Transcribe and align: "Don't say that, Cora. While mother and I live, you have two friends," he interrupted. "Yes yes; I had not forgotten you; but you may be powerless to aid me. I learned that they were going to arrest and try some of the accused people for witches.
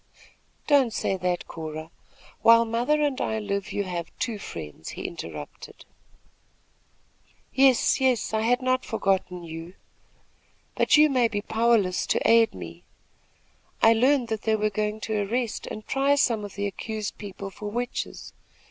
"Don't 0.65 0.91
say 0.91 1.15
that, 1.17 1.47
Cora. 1.47 1.91
While 2.41 2.65
mother 2.65 3.03
and 3.03 3.21
I 3.21 3.37
live, 3.37 3.71
you 3.71 3.83
have 3.83 4.09
two 4.17 4.39
friends," 4.39 4.89
he 4.89 5.03
interrupted. 5.05 5.85
"Yes 7.53 8.01
yes; 8.01 8.33
I 8.33 8.41
had 8.41 8.63
not 8.63 8.83
forgotten 8.83 9.43
you; 9.43 9.75
but 10.73 10.97
you 10.97 11.07
may 11.07 11.27
be 11.27 11.41
powerless 11.43 12.07
to 12.07 12.27
aid 12.27 12.55
me. 12.55 12.83
I 13.83 13.93
learned 13.93 14.29
that 14.29 14.41
they 14.41 14.55
were 14.55 14.71
going 14.71 15.01
to 15.01 15.21
arrest 15.21 15.67
and 15.67 15.85
try 15.85 16.15
some 16.15 16.43
of 16.43 16.55
the 16.55 16.65
accused 16.65 17.19
people 17.19 17.51
for 17.51 17.69
witches. 17.69 18.33